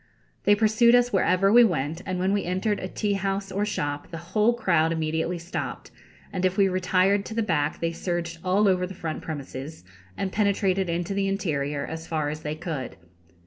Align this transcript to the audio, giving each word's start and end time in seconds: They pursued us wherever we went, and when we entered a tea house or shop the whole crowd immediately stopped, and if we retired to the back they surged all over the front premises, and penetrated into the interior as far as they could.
They 0.45 0.55
pursued 0.55 0.95
us 0.95 1.13
wherever 1.13 1.53
we 1.53 1.63
went, 1.63 2.01
and 2.07 2.17
when 2.17 2.33
we 2.33 2.43
entered 2.43 2.79
a 2.79 2.87
tea 2.87 3.13
house 3.13 3.51
or 3.51 3.67
shop 3.67 4.09
the 4.09 4.17
whole 4.33 4.55
crowd 4.55 4.91
immediately 4.91 5.37
stopped, 5.37 5.91
and 6.33 6.43
if 6.43 6.57
we 6.57 6.67
retired 6.67 7.23
to 7.25 7.35
the 7.35 7.43
back 7.43 7.79
they 7.81 7.91
surged 7.91 8.39
all 8.43 8.67
over 8.67 8.87
the 8.87 8.95
front 8.95 9.21
premises, 9.21 9.83
and 10.17 10.31
penetrated 10.33 10.89
into 10.89 11.13
the 11.13 11.27
interior 11.27 11.85
as 11.85 12.07
far 12.07 12.29
as 12.29 12.39
they 12.41 12.55
could. 12.55 12.95